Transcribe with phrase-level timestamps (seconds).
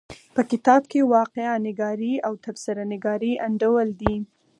[0.35, 4.15] په کتاب کې واقعه نګاري او تبصره نګاري انډول دي.